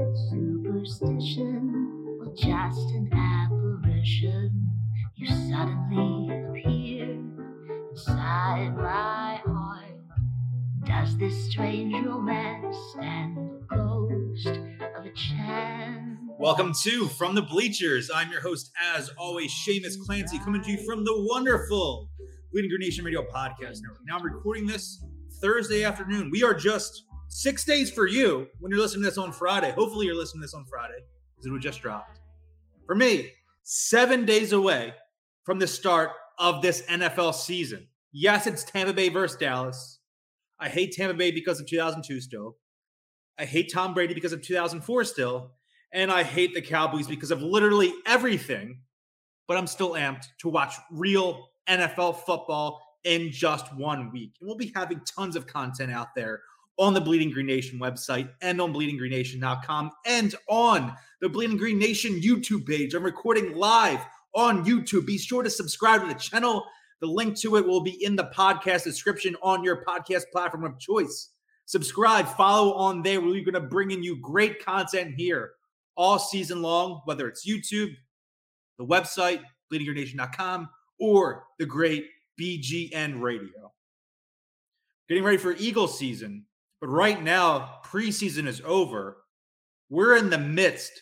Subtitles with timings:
[0.00, 4.66] it superstition or just an apparition?
[5.14, 7.20] You suddenly appear
[7.90, 9.94] inside my heart.
[10.84, 14.58] Does this strange romance the ghost
[14.96, 16.18] of a chance?
[16.38, 18.10] Welcome to From the Bleachers.
[18.14, 22.08] I'm your host, as always, Seamus Clancy, coming to you from the wonderful
[22.52, 24.00] Bleeding Green Nation Radio Podcast Network.
[24.06, 25.04] Now I'm recording this
[25.42, 26.30] Thursday afternoon.
[26.32, 29.70] We are just six days for you when you're listening to this on Friday.
[29.70, 31.02] Hopefully, you're listening to this on Friday
[31.34, 32.20] because it would just dropped.
[32.86, 34.92] For me, seven days away
[35.44, 37.86] from the start of this NFL season.
[38.12, 40.00] Yes, it's Tampa Bay versus Dallas.
[40.58, 42.56] I hate Tampa Bay because of 2002 still.
[43.38, 45.52] I hate Tom Brady because of 2004 still.
[45.92, 48.80] And I hate the Cowboys because of literally everything.
[49.48, 54.34] But I'm still amped to watch real NFL football in just one week.
[54.40, 56.42] And we'll be having tons of content out there
[56.80, 62.18] on the Bleeding Green Nation website and on bleedinggreennation.com and on the Bleeding Green Nation
[62.18, 62.94] YouTube page.
[62.94, 64.00] I'm recording live
[64.34, 65.04] on YouTube.
[65.04, 66.64] Be sure to subscribe to the channel.
[67.02, 70.78] The link to it will be in the podcast description on your podcast platform of
[70.78, 71.28] choice.
[71.66, 73.20] Subscribe, follow on there.
[73.20, 75.50] We're going to bring in you great content here
[75.98, 77.94] all season long, whether it's YouTube,
[78.78, 80.66] the website, bleedinggreennation.com,
[80.98, 82.06] or the great
[82.40, 83.70] BGN radio.
[85.10, 86.46] Getting ready for Eagle season,
[86.88, 89.18] right now, preseason is over.
[89.88, 90.92] We're in the midst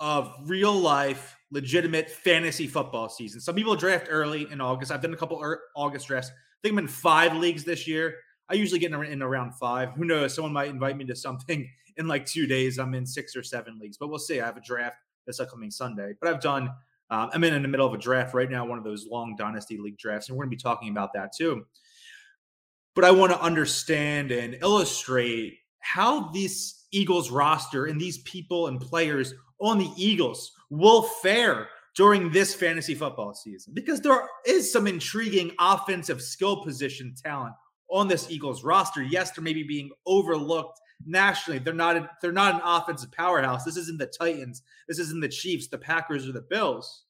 [0.00, 3.40] of real life, legitimate fantasy football season.
[3.40, 4.92] Some people draft early in August.
[4.92, 5.42] I've done a couple
[5.74, 6.30] August drafts.
[6.30, 8.16] I think I'm in five leagues this year.
[8.48, 9.90] I usually get in, in around five.
[9.92, 10.34] Who knows?
[10.34, 12.78] Someone might invite me to something in like two days.
[12.78, 14.40] I'm in six or seven leagues, but we'll see.
[14.40, 16.14] I have a draft this upcoming Sunday.
[16.20, 16.70] But I've done.
[17.08, 19.36] Um, I'm in, in the middle of a draft right now, one of those long
[19.36, 21.64] dynasty league drafts, and we're going to be talking about that too.
[22.96, 28.80] But I want to understand and illustrate how this Eagles roster and these people and
[28.80, 34.86] players on the Eagles will fare during this fantasy football season because there is some
[34.86, 37.54] intriguing offensive skill position talent
[37.90, 39.02] on this Eagles roster.
[39.02, 41.58] Yes, they're maybe being overlooked nationally.
[41.58, 43.64] They're not a, they're not an offensive powerhouse.
[43.64, 44.62] This isn't the Titans.
[44.88, 47.04] This isn't the Chiefs, the Packers, or the Bills.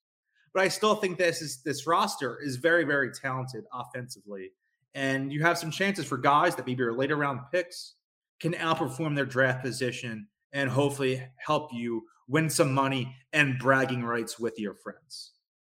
[0.53, 4.51] But I still think this is this roster is very very talented offensively,
[4.97, 7.97] and you have some chances for guys that maybe are later round picks
[8.41, 14.39] can outperform their draft position and hopefully help you win some money and bragging rights
[14.39, 15.33] with your friends.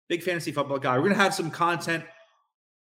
[0.09, 0.97] Big fantasy football guy.
[0.97, 2.03] We're gonna have some content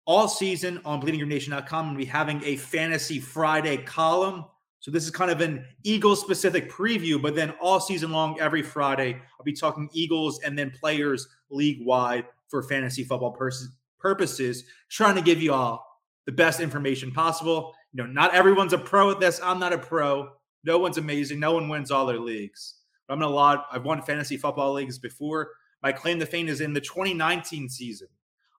[0.07, 4.45] all season on bleedinggreennation.com and we'll be having a fantasy Friday column.
[4.81, 8.61] So this is kind of an Eagles specific preview, but then all season long, every
[8.61, 13.69] Friday, I'll be talking Eagles and then players league wide for fantasy football pers-
[14.01, 15.94] purposes, trying to give you all
[16.27, 17.75] the best information possible.
[17.93, 19.41] You know, not everyone's a pro at this.
[19.43, 20.31] I'm not a pro.
[20.65, 21.39] No one's amazing.
[21.39, 22.77] No one wins all their leagues.
[23.07, 23.67] But I'm in a lot.
[23.71, 25.51] I've won fantasy football leagues before.
[25.83, 28.09] My claim to fame is in the 2019 season.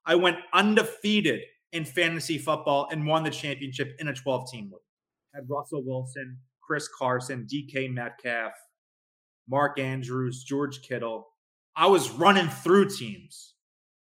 [0.05, 4.81] I went undefeated in fantasy football and won the championship in a 12 team league.
[5.33, 8.53] Had Russell Wilson, Chris Carson, DK Metcalf,
[9.49, 11.27] Mark Andrews, George Kittle.
[11.75, 13.55] I was running through teams.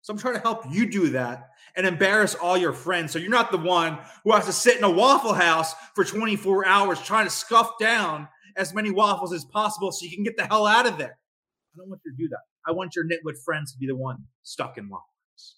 [0.02, 1.50] So I'm trying to help you do that
[1.80, 3.14] and embarrass all your friends.
[3.14, 6.68] So you're not the one who has to sit in a Waffle House for 24
[6.68, 10.46] hours trying to scuff down as many waffles as possible so you can get the
[10.46, 11.18] hell out of there.
[11.74, 12.40] I don't want you to do that.
[12.68, 15.56] I want your nitwit friends to be the one stuck in Waffle waffles.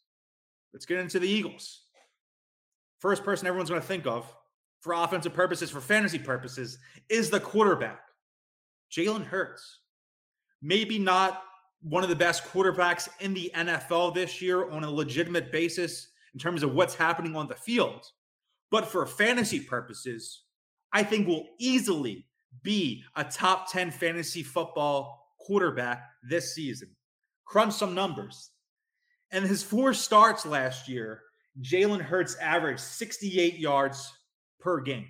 [0.73, 1.85] Let's get into the Eagles.
[2.99, 4.31] First person everyone's going to think of
[4.81, 6.77] for offensive purposes, for fantasy purposes,
[7.09, 8.01] is the quarterback,
[8.95, 9.79] Jalen Hurts.
[10.61, 11.41] Maybe not
[11.81, 16.39] one of the best quarterbacks in the NFL this year on a legitimate basis in
[16.39, 18.05] terms of what's happening on the field.
[18.69, 20.43] But for fantasy purposes,
[20.93, 22.25] I think will easily
[22.63, 26.89] be a top 10 fantasy football quarterback this season.
[27.45, 28.51] Crunch some numbers.
[29.31, 31.21] And his four starts last year,
[31.61, 34.11] Jalen Hurts averaged 68 yards
[34.59, 35.07] per game.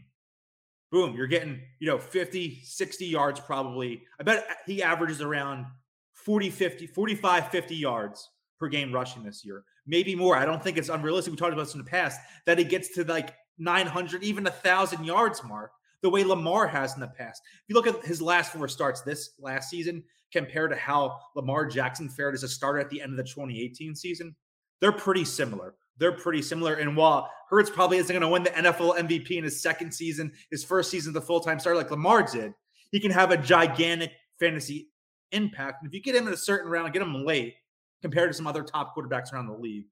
[0.91, 4.03] Boom, you're getting, you know, 50, 60 yards probably.
[4.19, 5.65] I bet he averages around
[6.13, 8.29] 40, 50, 45, 50 yards
[8.59, 9.63] per game rushing this year.
[9.87, 10.35] Maybe more.
[10.35, 11.31] I don't think it's unrealistic.
[11.31, 14.51] We talked about this in the past that he gets to like 900, even a
[14.51, 17.41] thousand yards mark, the way Lamar has in the past.
[17.45, 21.65] If you look at his last four starts this last season compared to how Lamar
[21.65, 24.35] Jackson fared as a starter at the end of the 2018 season,
[24.79, 25.75] they're pretty similar.
[25.97, 26.75] They're pretty similar.
[26.75, 30.31] And while Hurts probably isn't going to win the NFL MVP in his second season,
[30.49, 32.53] his first season, the full time starter like Lamar did,
[32.91, 34.89] he can have a gigantic fantasy
[35.31, 35.81] impact.
[35.81, 37.55] And if you get him in a certain round, get him late
[38.01, 39.85] compared to some other top quarterbacks around the league,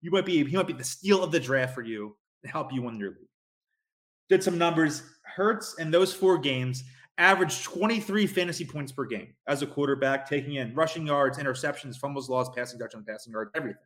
[0.00, 2.72] you might be he might be the steal of the draft for you to help
[2.72, 3.28] you win your league.
[4.28, 5.02] Did some numbers.
[5.22, 6.84] Hurts in those four games
[7.18, 12.28] averaged 23 fantasy points per game as a quarterback, taking in rushing yards, interceptions, fumbles,
[12.28, 13.80] lost, passing touchdown, passing yards, everything.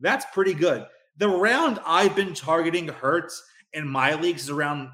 [0.00, 0.86] That's pretty good.
[1.16, 3.42] The round I've been targeting Hurts
[3.72, 4.88] in my leagues is around,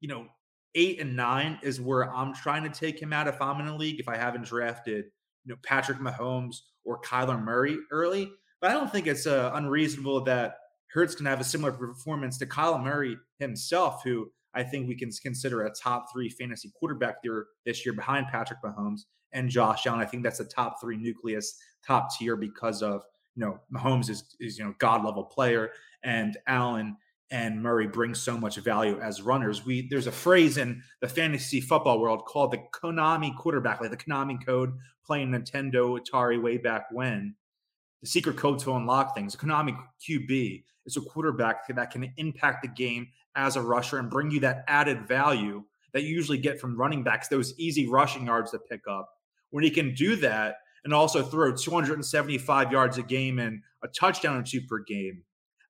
[0.00, 0.26] you know,
[0.74, 3.76] eight and nine is where I'm trying to take him out if I'm in a
[3.76, 4.00] league.
[4.00, 5.06] If I haven't drafted,
[5.44, 8.30] you know, Patrick Mahomes or Kyler Murray early,
[8.60, 10.56] but I don't think it's uh, unreasonable that
[10.92, 15.10] Hurts can have a similar performance to Kyler Murray himself, who I think we can
[15.22, 20.00] consider a top three fantasy quarterback there this year behind Patrick Mahomes and Josh Allen.
[20.00, 21.56] I think that's a top three nucleus,
[21.86, 23.02] top tier because of
[23.36, 25.70] you know Mahomes is is you know god level player
[26.02, 26.96] and Allen
[27.30, 29.64] and Murray bring so much value as runners.
[29.64, 33.96] We there's a phrase in the fantasy football world called the Konami quarterback, like the
[33.96, 34.72] Konami code
[35.04, 37.34] playing Nintendo Atari way back when.
[38.02, 39.36] The secret code to unlock things.
[39.36, 39.78] Konami
[40.08, 44.40] QB is a quarterback that can impact the game as a rusher and bring you
[44.40, 45.62] that added value
[45.92, 49.08] that you usually get from running backs, those easy rushing yards to pick up.
[49.50, 54.36] When he can do that and also throw 275 yards a game and a touchdown
[54.36, 55.22] or two per game,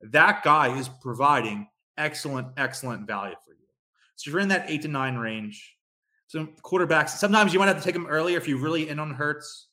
[0.03, 3.67] that guy is providing excellent, excellent value for you.
[4.17, 5.77] So you're in that eight to nine range,
[6.27, 9.13] so quarterbacks, sometimes you might have to take them earlier if you're really in on
[9.13, 9.69] Hurts.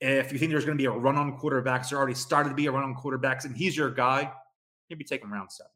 [0.00, 2.54] If you think there's going to be a run on quarterbacks, there already started to
[2.54, 4.32] be a run on quarterbacks, and he's your guy,
[4.88, 5.72] maybe take him round seven.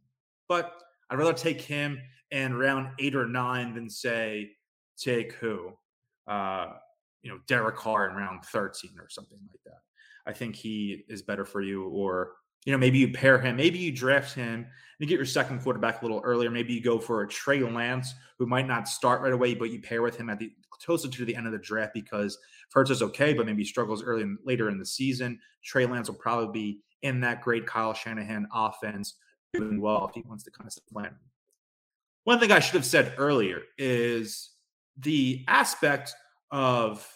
[0.48, 2.00] But I'd rather take him
[2.30, 4.52] in round eight or nine than say
[4.96, 5.72] take who,
[6.28, 6.68] uh,
[7.22, 9.80] you know, Derek Carr in round thirteen or something like that.
[10.24, 12.32] I think he is better for you, or
[12.64, 14.66] you know, maybe you pair him, maybe you draft him
[15.00, 16.50] and get your second quarterback a little earlier.
[16.50, 19.80] Maybe you go for a Trey Lance who might not start right away, but you
[19.80, 22.38] pair with him at the closer to the end of the draft because
[22.72, 25.38] Hurts is okay, but maybe struggles early and later in the season.
[25.62, 29.14] Trey Lance will probably be in that great Kyle Shanahan offense
[29.52, 31.12] doing well if he wants to kind of supplant.
[32.24, 34.50] One thing I should have said earlier is
[34.96, 36.14] the aspect
[36.50, 37.06] of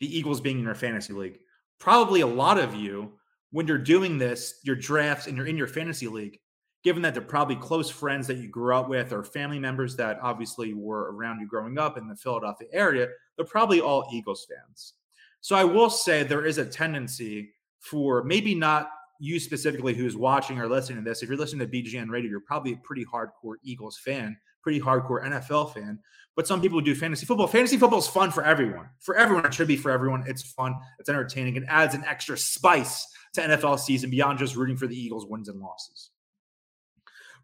[0.00, 1.38] the Eagles being in your fantasy league.
[1.78, 3.12] Probably a lot of you
[3.50, 6.38] when you're doing this, your drafts and you're in your fantasy league,
[6.82, 10.18] given that they're probably close friends that you grew up with or family members that
[10.22, 14.94] obviously were around you growing up in the Philadelphia area, they're probably all Eagles fans.
[15.40, 20.58] So I will say there is a tendency for maybe not you specifically who's watching
[20.58, 21.22] or listening to this.
[21.22, 25.24] If you're listening to BGN Radio, you're probably a pretty hardcore Eagles fan, pretty hardcore
[25.24, 25.98] NFL fan.
[26.36, 27.46] But some people do fantasy football.
[27.46, 28.88] Fantasy football is fun for everyone.
[29.00, 30.24] For everyone, it should be for everyone.
[30.26, 30.74] It's fun.
[30.98, 31.56] It's entertaining.
[31.56, 35.48] It adds an extra spice to NFL season beyond just rooting for the Eagles' wins
[35.48, 36.10] and losses.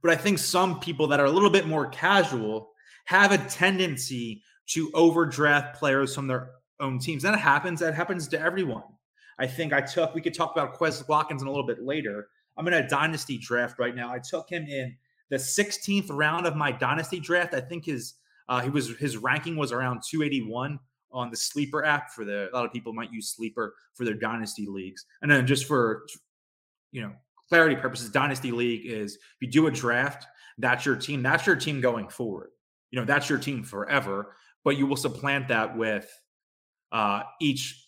[0.03, 2.71] But I think some people that are a little bit more casual
[3.07, 7.23] have a tendency to overdraft players from their own teams.
[7.23, 7.81] That happens.
[7.81, 8.83] That happens to everyone.
[9.39, 12.29] I think I took, we could talk about Quez Watkins in a little bit later.
[12.57, 14.11] I'm in a dynasty draft right now.
[14.11, 14.97] I took him in
[15.31, 17.55] the 16th round of my dynasty draft.
[17.55, 18.15] I think his
[18.49, 20.79] uh, he was his ranking was around 281
[21.13, 24.15] on the Sleeper app for the a lot of people might use Sleeper for their
[24.15, 25.05] dynasty leagues.
[25.23, 26.07] And then just for
[26.93, 27.13] you know
[27.49, 30.27] clarity purposes, dynasty league is if you do a draft,
[30.59, 31.23] that's your team.
[31.23, 32.51] That's your team going forward.
[32.91, 34.35] You know that's your team forever.
[34.65, 36.11] But you will supplant that with
[36.91, 37.86] uh, each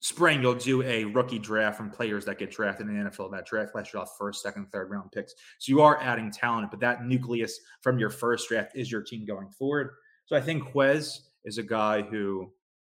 [0.00, 3.30] spring you'll do a rookie draft from players that get drafted in the NFL.
[3.32, 5.34] That draft last year off first, second, third round picks.
[5.58, 9.26] So you are adding talent, but that nucleus from your first draft is your team
[9.26, 9.90] going forward.
[10.26, 12.52] So I think Quez is a guy who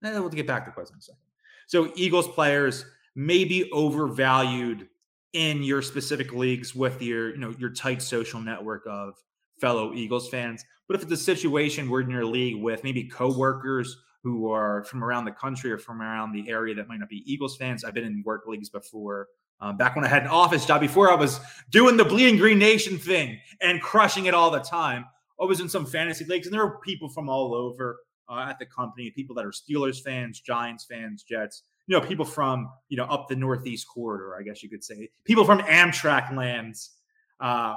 [0.05, 1.21] eh, we'll get back to Quez in a second.
[1.67, 2.85] So Eagles players
[3.15, 4.89] may be overvalued
[5.33, 9.15] in your specific leagues with your, you know, your tight social network of
[9.61, 10.65] fellow Eagles fans.
[10.89, 15.03] But if it's a situation where in your league with maybe coworkers who are from
[15.03, 17.95] around the country or from around the area that might not be Eagles fans, I've
[17.95, 19.29] been in work leagues before.
[19.63, 21.39] Um, back when I had an office job, before I was
[21.71, 25.05] doing the Bleeding Green Nation thing and crushing it all the time,
[25.41, 27.99] I was in some fantasy leagues, and there were people from all over
[28.31, 32.25] uh, at the company, people that are Steelers fans, Giants fans, Jets, you know, people
[32.25, 36.35] from, you know, up the Northeast corridor, I guess you could say, people from Amtrak
[36.37, 36.93] lands
[37.41, 37.75] uh,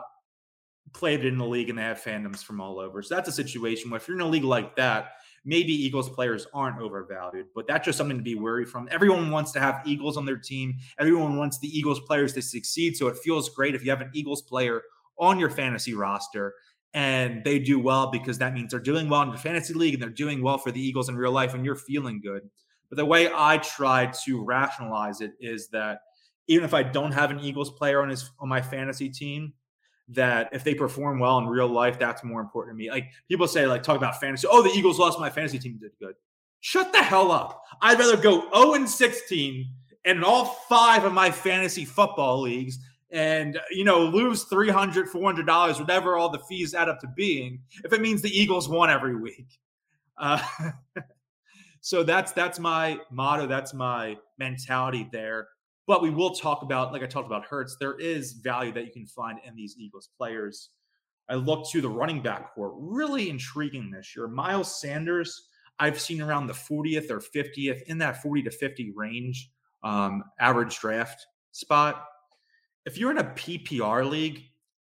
[0.93, 3.01] played in the league and they have fandoms from all over.
[3.01, 5.13] So that's a situation where if you're in a league like that,
[5.45, 8.87] maybe Eagles players aren't overvalued, but that's just something to be worried from.
[8.91, 10.75] Everyone wants to have Eagles on their team.
[10.99, 12.95] Everyone wants the Eagles players to succeed.
[12.95, 14.81] So it feels great if you have an Eagles player
[15.17, 16.53] on your fantasy roster
[16.93, 20.01] and they do well because that means they're doing well in the fantasy league and
[20.01, 22.49] they're doing well for the Eagles in real life and you're feeling good.
[22.89, 26.01] But the way I try to rationalize it is that
[26.47, 29.53] even if I don't have an Eagles player on his on my fantasy team,
[30.09, 32.89] that if they perform well in real life, that's more important to me.
[32.91, 34.47] Like people say, like talk about fantasy.
[34.49, 36.15] Oh, the Eagles lost my fantasy team did good.
[36.61, 37.63] Shut the hell up.
[37.81, 39.69] I'd rather go 0 and 16
[40.05, 42.79] in all five of my fantasy football leagues
[43.11, 47.61] and you know lose 300 400 dollars whatever all the fees add up to being
[47.83, 49.59] if it means the eagles won every week
[50.17, 50.41] Uh,
[51.81, 53.47] so that's that's my motto.
[53.47, 55.47] That's my mentality there.
[55.85, 58.91] But we will talk about, like I talked about Hurts, there is value that you
[58.91, 60.69] can find in these Eagles players.
[61.29, 64.27] I look to the running back corps, really intriguing this year.
[64.27, 65.49] Miles Sanders,
[65.79, 69.49] I've seen around the 40th or 50th in that 40 to 50 range,
[69.83, 72.05] um, average draft spot.
[72.85, 74.43] If you're in a PPR league,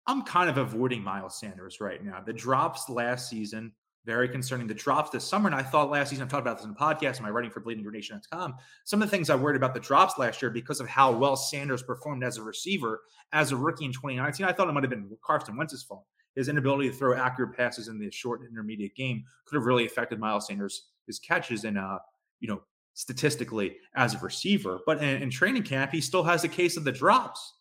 [0.07, 2.21] I'm kind of avoiding Miles Sanders right now.
[2.21, 3.73] The drops last season,
[4.05, 4.67] very concerning.
[4.67, 6.77] The drops this summer, and I thought last season, I've talked about this in the
[6.77, 8.55] podcast, am I writing for bleedinggreennation.com?
[8.83, 11.35] Some of the things I worried about the drops last year because of how well
[11.35, 13.01] Sanders performed as a receiver,
[13.33, 14.45] as a rookie in 2019.
[14.45, 16.05] I thought it might have been Carson Wentz's fault.
[16.35, 19.85] His inability to throw accurate passes in the short and intermediate game could have really
[19.85, 21.99] affected Miles Sanders' his catches and uh,
[22.39, 22.61] you know,
[22.93, 24.79] statistically as a receiver.
[24.85, 27.53] But in, in training camp, he still has a case of the drops.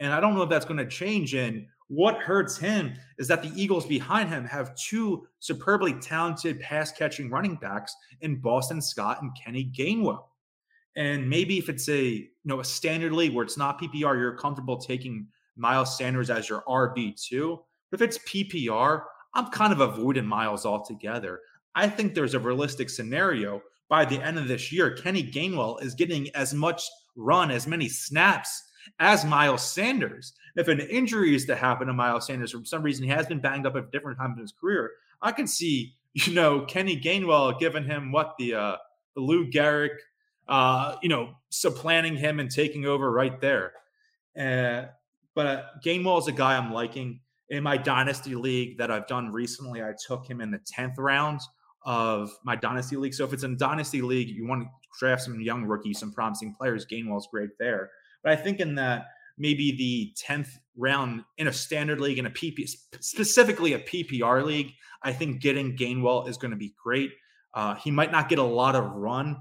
[0.00, 3.42] And I don't know if that's going to change in what hurts him is that
[3.42, 9.22] the Eagles behind him have two superbly talented pass catching running backs in Boston Scott
[9.22, 10.24] and Kenny Gainwell.
[10.96, 14.36] And maybe if it's a you know a standard league where it's not PPR, you're
[14.36, 17.60] comfortable taking Miles Sanders as your RB two.
[17.90, 21.40] But if it's PPR, I'm kind of avoiding Miles altogether.
[21.74, 24.90] I think there's a realistic scenario by the end of this year.
[24.90, 26.82] Kenny Gainwell is getting as much
[27.16, 28.62] run, as many snaps
[28.98, 30.34] as Miles Sanders.
[30.56, 33.40] If an injury is to happen to Miles Sanders for some reason, he has been
[33.40, 34.90] banged up at different times in his career.
[35.20, 38.76] I can see, you know, Kenny Gainwell giving him what the uh,
[39.14, 39.90] the Lou Gehrig,
[40.48, 43.72] uh, you know, supplanting him and taking over right there.
[44.38, 44.86] Uh,
[45.34, 49.30] but uh, Gainwell is a guy I'm liking in my dynasty league that I've done
[49.30, 49.82] recently.
[49.82, 51.40] I took him in the tenth round
[51.84, 53.14] of my dynasty league.
[53.14, 56.54] So if it's a dynasty league, you want to draft some young rookies, some promising
[56.54, 56.86] players.
[56.86, 57.90] Gainwell's great there.
[58.22, 59.06] But I think in that
[59.38, 62.68] maybe the 10th round in a standard league in a PP,
[63.00, 67.12] specifically a PPR league, I think getting Gainwell is going to be great.
[67.54, 69.36] Uh, he might not get a lot of run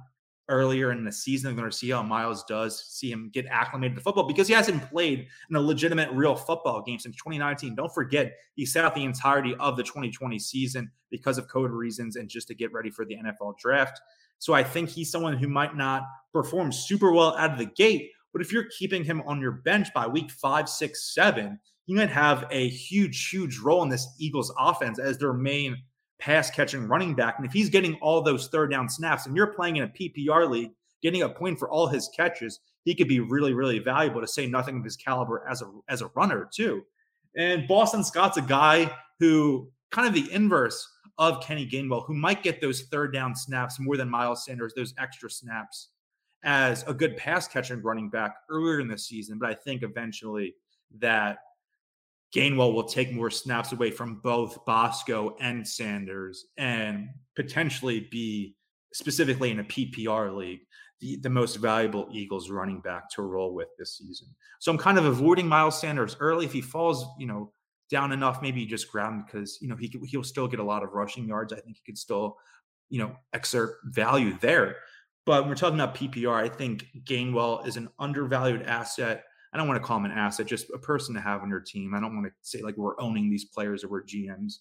[0.50, 1.50] earlier in the season.
[1.50, 4.54] I'm going to see how Miles does, see him get acclimated to football because he
[4.54, 7.74] hasn't played in a legitimate real football game since 2019.
[7.74, 12.18] Don't forget, he sat out the entirety of the 2020 season because of COVID reasons
[12.18, 14.02] and just to get ready for the NFL draft.
[14.40, 18.12] So I think he's someone who might not perform super well out of the gate,
[18.34, 22.10] but if you're keeping him on your bench by week five, six, seven, he might
[22.10, 25.78] have a huge, huge role in this Eagles offense as their main
[26.20, 27.36] pass catching running back.
[27.38, 30.50] And if he's getting all those third down snaps and you're playing in a PPR
[30.50, 30.72] league,
[31.02, 34.46] getting a point for all his catches, he could be really, really valuable to say
[34.46, 36.84] nothing of his caliber as a as a runner, too.
[37.36, 42.44] And Boston Scott's a guy who kind of the inverse of Kenny Gainwell, who might
[42.44, 45.90] get those third down snaps more than Miles Sanders, those extra snaps
[46.44, 50.56] as a good pass catching running back earlier in the season, but I think eventually
[51.00, 51.40] that
[52.36, 58.56] Gainwell will take more snaps away from both Bosco and Sanders and potentially be
[58.94, 60.62] specifically in a PPR league
[61.02, 64.28] the, the most valuable Eagles running back to roll with this season.
[64.60, 66.46] So I'm kind of avoiding Miles Sanders early.
[66.46, 67.52] If he falls, you know,
[67.90, 70.84] down enough, maybe just grab him because you know he he'll still get a lot
[70.84, 71.52] of rushing yards.
[71.52, 72.38] I think he could still,
[72.90, 74.78] you know, exert value there.
[75.26, 79.26] But when we're talking about PPR, I think Gainwell is an undervalued asset.
[79.54, 81.60] I don't want to call him an asset, just a person to have on your
[81.60, 81.94] team.
[81.94, 84.56] I don't want to say like we're owning these players or we're GMs,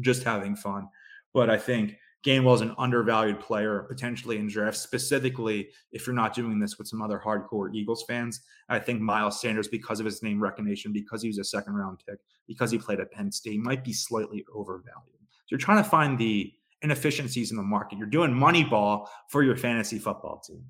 [0.00, 0.88] just having fun.
[1.32, 6.34] But I think Gainwell is an undervalued player, potentially in drafts, specifically if you're not
[6.34, 8.42] doing this with some other hardcore Eagles fans.
[8.68, 12.02] I think Miles Sanders, because of his name recognition, because he was a second round
[12.06, 15.18] pick, because he played at Penn State, might be slightly overvalued.
[15.30, 17.98] So you're trying to find the inefficiencies in the market.
[17.98, 20.64] You're doing money ball for your fantasy football team.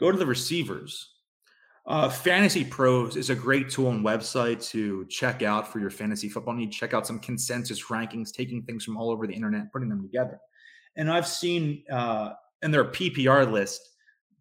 [0.00, 1.14] Go to the receivers.
[1.86, 6.28] Uh, fantasy Pros is a great tool and website to check out for your fantasy
[6.28, 6.70] football need.
[6.70, 10.38] Check out some consensus rankings, taking things from all over the internet, putting them together.
[10.96, 12.32] And I've seen uh,
[12.62, 13.80] in their PPR list,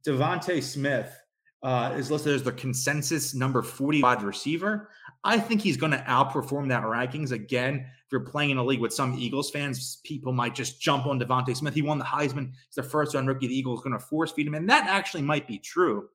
[0.06, 1.18] DeVonta Smith
[1.64, 4.90] uh, is listed as the consensus number 40 wide receiver.
[5.24, 7.32] I think he's going to outperform that rankings.
[7.32, 11.08] Again, if you're playing in a league with some Eagles fans, people might just jump
[11.08, 11.74] on DeVonta Smith.
[11.74, 12.52] He won the Heisman.
[12.68, 13.48] He's the first round rookie.
[13.48, 14.56] The Eagles going to force feed him.
[14.56, 16.08] And that actually might be true.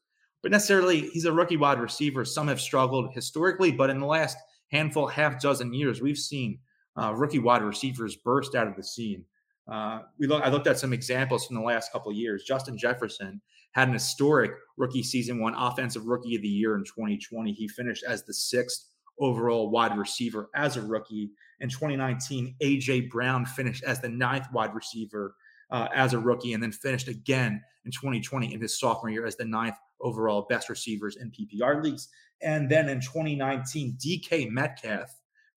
[0.42, 2.24] But necessarily, he's a rookie wide receiver.
[2.24, 4.36] Some have struggled historically, but in the last
[4.70, 6.58] handful, half dozen years, we've seen
[6.96, 9.24] uh, rookie wide receivers burst out of the scene.
[9.70, 12.44] Uh, we look, I looked at some examples from the last couple of years.
[12.44, 13.40] Justin Jefferson
[13.72, 17.52] had an historic rookie season, won offensive rookie of the year in 2020.
[17.52, 18.88] He finished as the sixth
[19.18, 21.30] overall wide receiver as a rookie.
[21.60, 25.36] In 2019, AJ Brown finished as the ninth wide receiver
[25.70, 29.36] uh, as a rookie, and then finished again in 2020 in his sophomore year as
[29.36, 32.08] the ninth overall best receivers in PPR leagues.
[32.42, 35.08] And then in 2019, DK Metcalf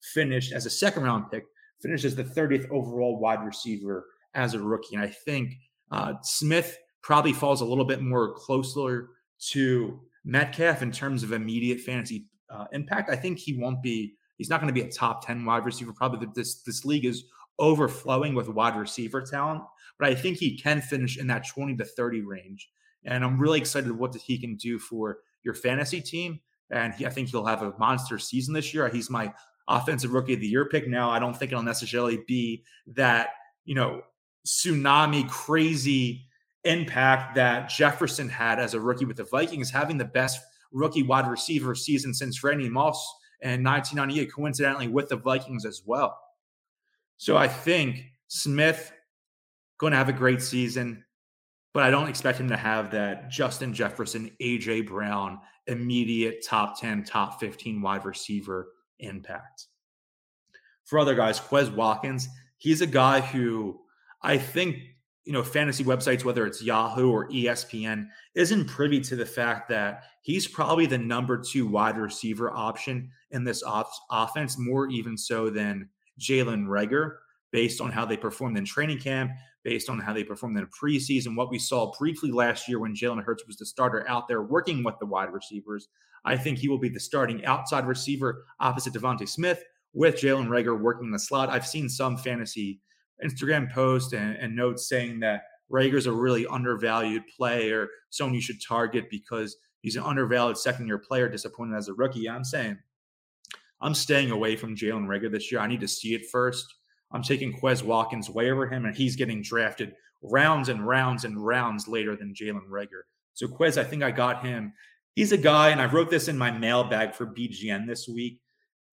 [0.02, 1.46] finished as a second round pick,
[1.82, 4.96] finished as the 30th overall wide receiver as a rookie.
[4.96, 5.54] And I think
[5.92, 9.10] uh, Smith probably falls a little bit more closer
[9.52, 13.10] to Metcalf in terms of immediate fantasy uh, impact.
[13.10, 14.16] I think he won't be.
[14.38, 15.94] He's not going to be a top 10 wide receiver.
[15.94, 17.26] Probably this this league is
[17.60, 19.62] overflowing with wide receiver talent,
[19.98, 22.70] but I think he can finish in that 20 to 30 range.
[23.06, 26.40] And I'm really excited what he can do for your fantasy team.
[26.72, 28.90] And he, I think he'll have a monster season this year.
[28.90, 29.32] He's my
[29.68, 31.10] offensive rookie of the year pick now.
[31.10, 33.30] I don't think it'll necessarily be that,
[33.64, 34.02] you know,
[34.46, 36.28] tsunami crazy
[36.64, 40.40] impact that Jefferson had as a rookie with the Vikings, having the best
[40.72, 46.20] rookie wide receiver season since Randy Moss in 1998, coincidentally with the Vikings as well.
[47.18, 48.92] So I think Smith
[49.78, 51.04] going to have a great season,
[51.74, 57.04] but I don't expect him to have that Justin Jefferson, AJ Brown, immediate top 10,
[57.04, 58.70] top 15 wide receiver
[59.00, 59.68] impact.
[60.86, 63.80] For other guys, Quez Watkins, he's a guy who
[64.22, 64.78] I think,
[65.24, 70.04] you know, fantasy websites, whether it's Yahoo or ESPN, isn't privy to the fact that
[70.22, 75.50] he's probably the number two wide receiver option in this off- offense, more even so
[75.50, 77.18] than Jalen Reagor,
[77.56, 79.32] based on how they performed in training camp,
[79.64, 83.24] based on how they performed in preseason, what we saw briefly last year when Jalen
[83.24, 85.88] Hurts was the starter out there working with the wide receivers.
[86.26, 90.78] I think he will be the starting outside receiver opposite DeVonta Smith with Jalen Reagor
[90.78, 91.48] working the slot.
[91.48, 92.82] I've seen some fantasy
[93.24, 98.62] Instagram posts and, and notes saying that Reagor's a really undervalued player, someone you should
[98.62, 102.30] target because he's an undervalued second year player, disappointed as a rookie.
[102.30, 102.78] I'm saying
[103.80, 105.62] I'm staying away from Jalen Reagor this year.
[105.62, 106.66] I need to see it first.
[107.16, 111.44] I'm taking Quez Watkins way over him, and he's getting drafted rounds and rounds and
[111.44, 113.04] rounds later than Jalen Reagor.
[113.34, 114.74] So Quez, I think I got him
[115.16, 118.42] he's a guy, and I wrote this in my mailbag for BGN this week.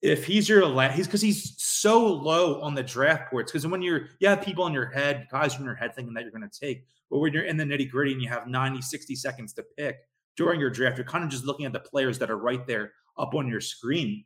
[0.00, 3.52] If he's your last, he's because he's so low on the draft boards.
[3.52, 6.22] Because when you're, you have people in your head, guys in your head thinking that
[6.22, 8.80] you're going to take, but when you're in the nitty gritty and you have 90,
[8.80, 9.98] 60 seconds to pick
[10.36, 12.92] during your draft, you're kind of just looking at the players that are right there
[13.16, 14.24] up on your screen.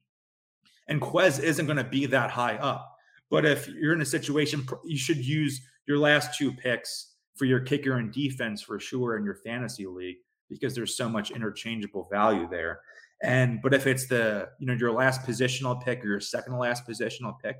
[0.89, 2.96] And Quez isn't going to be that high up.
[3.31, 7.61] But if you're in a situation, you should use your last two picks for your
[7.61, 10.17] kicker and defense for sure in your fantasy league
[10.49, 12.81] because there's so much interchangeable value there.
[13.23, 16.59] And but if it's the you know your last positional pick or your second to
[16.59, 17.57] last positional pick,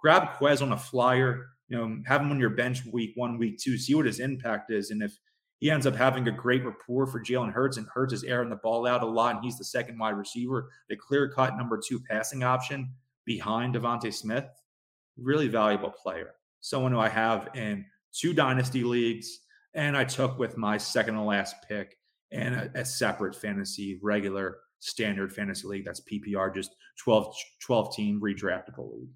[0.00, 1.46] grab Quez on a flyer.
[1.68, 4.72] You know, have him on your bench week one, week two, see what his impact
[4.72, 5.18] is, and if
[5.58, 8.56] he ends up having a great rapport for Jalen Hurts, and Hurts is airing the
[8.56, 12.00] ball out a lot, and he's the second wide receiver, the clear cut number two
[12.00, 12.90] passing option
[13.24, 14.44] behind DeVonta Smith.
[15.20, 16.34] Really valuable player.
[16.60, 19.40] Someone who I have in two dynasty leagues,
[19.74, 21.96] and I took with my second to last pick
[22.32, 28.20] and a, a, separate fantasy, regular standard fantasy league that's PPR, just 12, 12 team
[28.20, 29.10] redraftable league.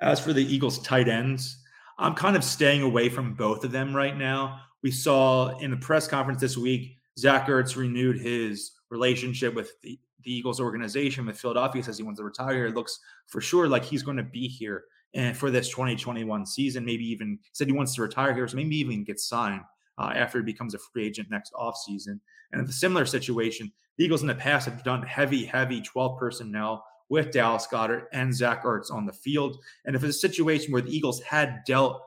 [0.00, 1.62] As for the Eagles tight ends,
[1.98, 4.60] I'm kind of staying away from both of them right now.
[4.82, 9.98] We saw in the press conference this week, Zach Ertz renewed his relationship with the,
[10.26, 11.82] the Eagles organization with Philadelphia.
[11.82, 12.66] Says he wants to retire.
[12.66, 14.84] It looks for sure like he's going to be here
[15.14, 16.84] and for this 2021 season.
[16.84, 19.62] Maybe even said he wants to retire here, so maybe even get signed
[19.96, 22.20] uh, after he becomes a free agent next offseason.
[22.52, 26.84] And a similar situation, the Eagles in the past have done heavy, heavy 12 personnel
[27.08, 29.58] with Dallas Goedert and Zach Ertz on the field.
[29.84, 32.02] And if it's a situation where the Eagles had dealt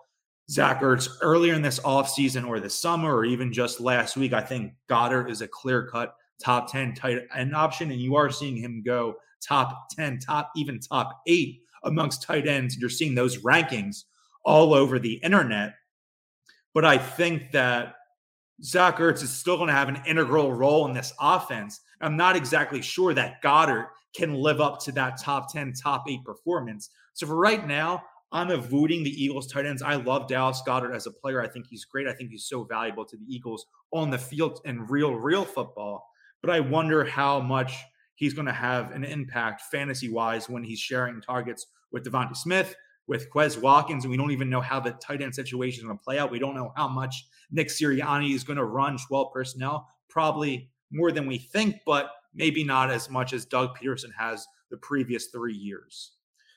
[0.49, 4.41] Zach Ertz earlier in this offseason or this summer or even just last week, I
[4.41, 7.91] think Goedert is a clear cut top 10 tight end option.
[7.91, 12.77] And you are seeing him go top 10, top even top eight amongst tight ends.
[12.77, 14.03] You're seeing those rankings
[14.43, 15.73] all over the internet.
[16.73, 17.95] But I think that
[18.61, 21.81] Zach Ertz is still going to have an integral role in this offense.
[22.01, 26.23] I'm not exactly sure that Goedert can live up to that top 10, top eight
[26.23, 26.89] performance.
[27.13, 29.81] So for right now, I'm avoiding the Eagles tight ends.
[29.81, 31.41] I love Dallas Goedert as a player.
[31.41, 32.07] I think he's great.
[32.07, 36.07] I think he's so valuable to the Eagles on the field in real, real football.
[36.41, 37.77] But I wonder how much
[38.15, 42.75] he's going to have an impact fantasy wise when he's sharing targets with DeVonta Smith,
[43.07, 45.97] with Quez Watkins, and we don't even know how the tight end situation is going
[45.97, 46.31] to play out.
[46.31, 51.11] We don't know how much Nick Sirianni is going to run 12 personnel, probably more
[51.11, 55.55] than we think, but maybe not as much as Doug Pederson has the previous three
[55.55, 56.11] years.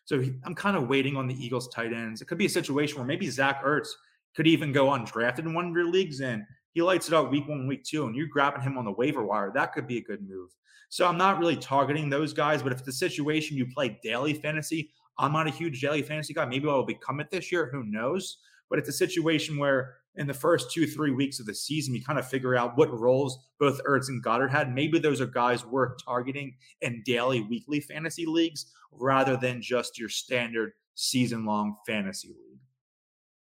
[0.05, 2.21] So he, I'm kind of waiting on the Eagles tight ends.
[2.21, 3.89] It could be a situation where maybe Zach Ertz
[4.35, 7.49] could even go undrafted in one of your leagues and he lights it up week
[7.49, 9.53] one, week two, and you're grabbing him on the waiver wire.
[9.55, 10.51] That could be a good move.
[10.89, 14.91] So I'm not really targeting those guys, but if the situation you play daily fantasy,
[15.19, 16.45] I'm not a huge daily fantasy guy.
[16.45, 17.71] Maybe I'll become it this year.
[17.73, 18.39] Who knows?
[18.73, 22.01] but it's a situation where in the first two, three weeks of the season, we
[22.01, 24.75] kind of figure out what roles both Ertz and Goedert had.
[24.75, 30.09] Maybe those are guys worth targeting in daily, weekly fantasy leagues rather than just your
[30.09, 32.61] standard season long fantasy league.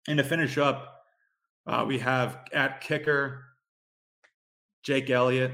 [0.07, 0.96] And to finish up,
[1.67, 3.45] uh, we have at kicker
[4.83, 5.53] Jake Elliott.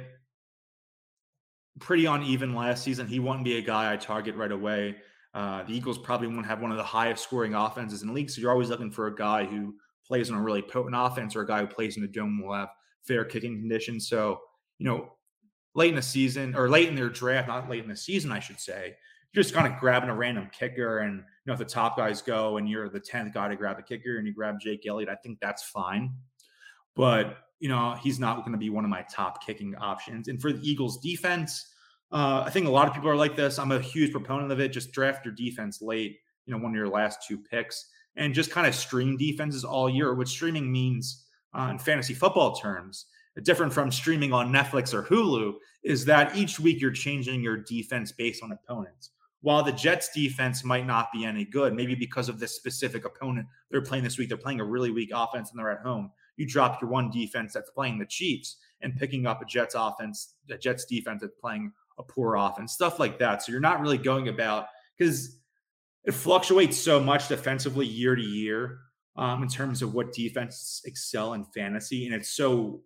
[1.81, 3.07] Pretty uneven last season.
[3.07, 4.97] He wouldn't be a guy I target right away.
[5.33, 8.29] Uh, the Eagles probably won't have one of the highest scoring offenses in the league.
[8.29, 9.75] So you're always looking for a guy who
[10.07, 12.55] plays in a really potent offense or a guy who plays in the dome will
[12.55, 12.69] have
[13.07, 14.09] fair kicking conditions.
[14.09, 14.41] So,
[14.79, 15.13] you know,
[15.75, 18.41] late in the season or late in their draft, not late in the season, I
[18.41, 18.95] should say,
[19.33, 20.99] you're just kind of grabbing a random kicker.
[20.99, 23.79] And, you know, if the top guys go and you're the 10th guy to grab
[23.79, 26.13] a kicker and you grab Jake Elliott, I think that's fine.
[26.95, 30.29] But, you know, he's not going to be one of my top kicking options.
[30.29, 31.73] And for the Eagles defense,
[32.11, 33.59] uh, I think a lot of people are like this.
[33.59, 34.69] I'm a huge proponent of it.
[34.69, 38.51] Just draft your defense late, you know, one of your last two picks and just
[38.51, 40.15] kind of stream defenses all year.
[40.15, 43.07] What streaming means uh, in fantasy football terms,
[43.43, 48.13] different from streaming on Netflix or Hulu, is that each week you're changing your defense
[48.13, 49.11] based on opponents.
[49.43, 53.47] While the Jets defense might not be any good, maybe because of this specific opponent
[53.71, 56.11] they're playing this week, they're playing a really weak offense and they're at home.
[56.37, 60.35] You drop your one defense that's playing the Chiefs and picking up a Jets offense,
[60.51, 63.43] a Jets defense that's playing a poor offense, stuff like that.
[63.43, 65.39] So you're not really going about because
[66.05, 68.79] it fluctuates so much defensively year to year
[69.17, 72.81] um, in terms of what defenses excel in fantasy, and it's so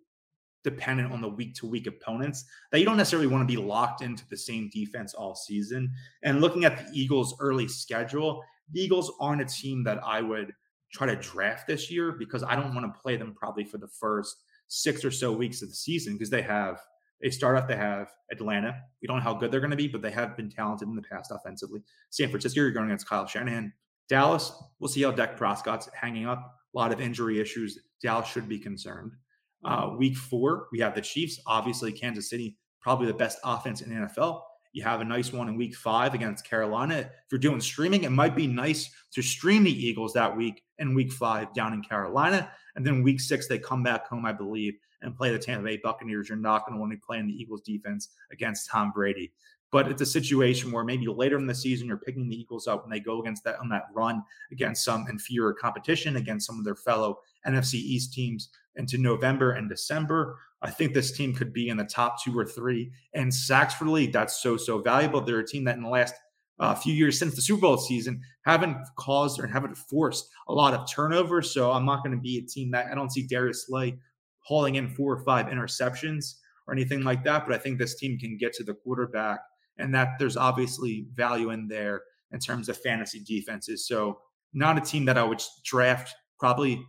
[0.67, 4.01] dependent on the week to week opponents that you don't necessarily want to be locked
[4.01, 5.89] into the same defense all season.
[6.23, 10.53] And looking at the Eagles' early schedule, the Eagles aren't a team that I would
[10.91, 13.87] try to draft this year because I don't want to play them probably for the
[13.87, 14.35] first
[14.67, 16.79] six or so weeks of the season because they have
[17.21, 18.75] they start off, they have Atlanta.
[19.01, 20.95] We don't know how good they're going to be, but they have been talented in
[20.95, 21.81] the past offensively.
[22.11, 23.73] San Francisco, you're going against Kyle Shanahan.
[24.07, 26.53] Dallas, we'll see how Dak Prescott's hanging up.
[26.75, 27.79] A lot of injury issues.
[28.03, 29.13] Dallas should be concerned.
[29.63, 31.39] Uh, week four, we have the Chiefs.
[31.45, 34.41] Obviously, Kansas City, probably the best offense in the NFL.
[34.73, 36.97] You have a nice one in week five against Carolina.
[36.97, 40.93] If you're doing streaming, it might be nice to stream the Eagles that week in
[40.93, 42.51] week five down in Carolina.
[42.75, 45.79] And then week six, they come back home, I believe, and play the Tampa Bay
[45.83, 49.31] Buccaneers, you're not going to want to play in the Eagles defense against Tom Brady.
[49.71, 52.83] But it's a situation where maybe later in the season you're picking the Eagles up
[52.83, 56.63] when they go against that on that run against some inferior competition against some of
[56.63, 60.37] their fellow NFC East teams into November and December.
[60.61, 62.91] I think this team could be in the top two or three.
[63.13, 65.21] And sacks for the league, that's so, so valuable.
[65.21, 66.15] They're a team that in the last
[66.59, 70.73] uh, few years since the Super Bowl season haven't caused or haven't forced a lot
[70.73, 71.41] of turnover.
[71.41, 73.97] So I'm not going to be a team that I don't see Darius Slay
[74.39, 77.45] hauling in four or five interceptions or anything like that.
[77.45, 79.39] But I think this team can get to the quarterback,
[79.79, 83.87] and that there's obviously value in there in terms of fantasy defenses.
[83.87, 84.19] So,
[84.53, 86.83] not a team that I would draft probably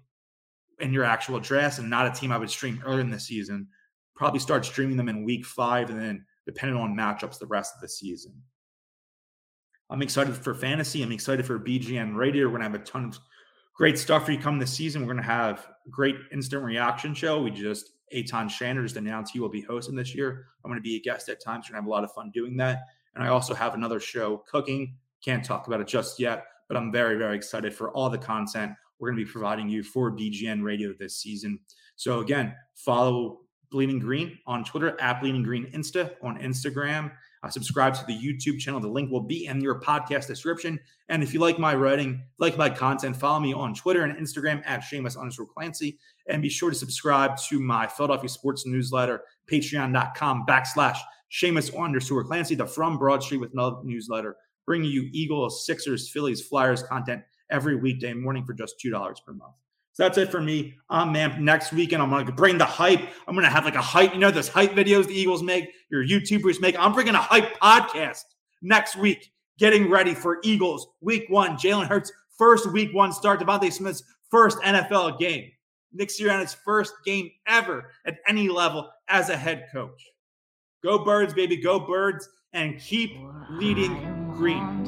[0.81, 3.69] in your actual drafts, and not a team I would stream early in the season.
[4.15, 7.81] Probably start streaming them in week five, and then depending on matchups, the rest of
[7.81, 8.35] the season.
[9.91, 11.03] I'm excited for fantasy.
[11.03, 12.47] I'm excited for BGN Radio.
[12.47, 13.19] We're gonna have a ton of
[13.79, 15.07] great stuff for you coming this season.
[15.07, 17.41] We're to have great instant reaction show.
[17.41, 20.47] We just, Aton Shander just announced he will be hosting this year.
[20.65, 21.67] I'm going to be a guest at times.
[21.69, 22.85] We're going to have a lot of fun doing that.
[23.15, 24.95] And I also have another show cooking.
[25.25, 28.73] Can't talk about it just yet, but I'm very, very excited for all the content
[28.99, 31.61] we're going to be providing you for BGN Radio this season.
[31.97, 33.41] So again, follow
[33.71, 38.59] Bleeding Green on Twitter at Bleeding Green Insta on Instagram uh, subscribe to the YouTube
[38.59, 38.81] channel.
[38.81, 40.79] The link will be in your podcast description.
[41.09, 44.63] And if you like my writing, like my content, follow me on Twitter and Instagram
[44.67, 45.99] at Seamus underscore Clancy.
[46.29, 50.99] And be sure to subscribe to my Philadelphia Sports newsletter, patreon.com backslash
[51.31, 56.43] Seamus underscore Clancy, the From Broad Street with Love newsletter, bringing you Eagles, Sixers, Phillies,
[56.43, 58.93] Flyers content every weekday morning for just $2
[59.25, 59.55] per month.
[59.99, 60.77] So that's it for me.
[60.91, 63.01] Um, man, next weekend I'm gonna bring the hype.
[63.27, 64.15] I'm gonna have like a hype.
[64.15, 66.79] You know those hype videos the Eagles make, your YouTubers make.
[66.79, 68.23] I'm bringing a hype podcast
[68.63, 69.33] next week.
[69.59, 71.57] Getting ready for Eagles Week One.
[71.57, 73.41] Jalen Hurts first Week One start.
[73.41, 75.51] DeVonta Smith's first NFL game.
[75.93, 80.01] Nick Sirianni's first game ever at any level as a head coach.
[80.81, 81.57] Go Birds, baby.
[81.57, 83.19] Go Birds, and keep
[83.51, 84.85] leading green.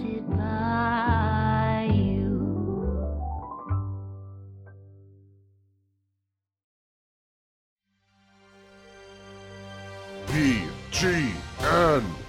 [11.01, 11.33] G
[11.63, 12.20] N